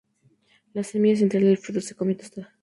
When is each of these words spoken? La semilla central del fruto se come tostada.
La 0.73 0.81
semilla 0.83 1.15
central 1.15 1.43
del 1.43 1.59
fruto 1.59 1.79
se 1.79 1.93
come 1.93 2.15
tostada. 2.15 2.51